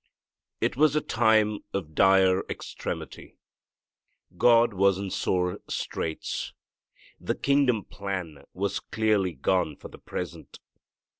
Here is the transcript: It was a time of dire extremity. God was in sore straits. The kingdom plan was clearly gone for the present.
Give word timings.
It 0.61 0.75
was 0.75 0.95
a 0.95 1.01
time 1.01 1.59
of 1.75 1.93
dire 1.93 2.43
extremity. 2.49 3.37
God 4.35 4.73
was 4.73 4.97
in 4.97 5.11
sore 5.11 5.59
straits. 5.69 6.53
The 7.19 7.35
kingdom 7.35 7.83
plan 7.85 8.43
was 8.51 8.79
clearly 8.79 9.33
gone 9.33 9.75
for 9.75 9.89
the 9.89 9.99
present. 9.99 10.57